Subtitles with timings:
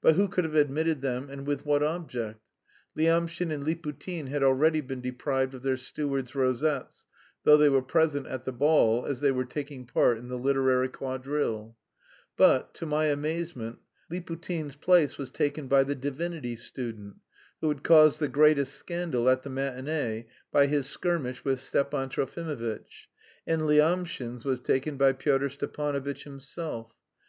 [0.00, 2.40] But who could have admitted them, and with what object?
[2.96, 7.04] Lyamshin and Liputin had already been deprived of their steward's rosettes,
[7.42, 10.86] though they were present at the ball, as they were taking part in the "literary
[10.88, 11.76] quadrille."
[12.36, 17.16] But, to my amazement, Liputin's place was taken by the divinity student,
[17.60, 23.08] who had caused the greatest scandal at the matinée by his skirmish with Stepan Trofimovitch;
[23.48, 26.94] and Lyamshin's was taken by Pyotr Stepanovitch himself.